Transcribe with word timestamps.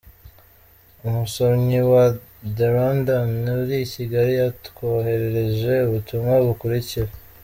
Umusomyi 1.07 1.79
wa 1.91 2.05
The 2.55 2.67
Rwandan 2.71 3.31
uri 3.59 3.77
i 3.85 3.87
Kigai 3.93 4.33
yatwoherereje 4.41 5.73
ubutumwa 5.87 6.33
bukurikira: 6.47 7.11